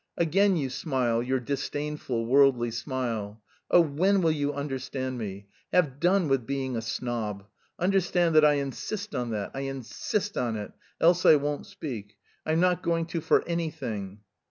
Again 0.17 0.57
you 0.57 0.71
smile 0.71 1.21
your 1.21 1.39
disdainful, 1.39 2.25
worldly 2.25 2.71
smile! 2.71 3.39
Oh, 3.69 3.81
when 3.81 4.21
will 4.23 4.31
you 4.31 4.51
understand 4.51 5.19
me! 5.19 5.45
Have 5.71 5.99
done 5.99 6.27
with 6.27 6.47
being 6.47 6.75
a 6.75 6.81
snob! 6.81 7.45
Understand 7.77 8.33
that 8.33 8.43
I 8.43 8.53
insist 8.53 9.13
on 9.13 9.29
that. 9.29 9.51
I 9.53 9.59
insist 9.59 10.37
on 10.39 10.55
it, 10.55 10.71
else 10.99 11.23
I 11.23 11.35
won't 11.35 11.67
speak, 11.67 12.17
I'm 12.47 12.59
not 12.59 12.81
going 12.81 13.05
to 13.13 13.21
for 13.21 13.47
anything!" 13.47 14.21